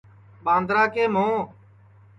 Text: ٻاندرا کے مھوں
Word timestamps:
ٻاندرا 0.45 0.83
کے 0.93 1.03
مھوں 1.13 1.35